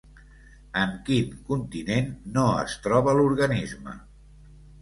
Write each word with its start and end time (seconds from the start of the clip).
En 0.83 0.95
quin 1.09 1.35
continent 1.51 2.09
no 2.39 2.47
es 2.63 2.79
troba 2.87 3.15
l'organisme? 3.21 3.99